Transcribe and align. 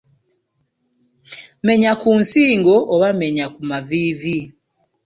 Menya 1.65 1.91
ku 2.01 2.09
nsingo 2.21 2.75
oba 2.93 3.07
menya 3.19 3.45
ku 3.53 3.59
maviivi. 3.69 4.37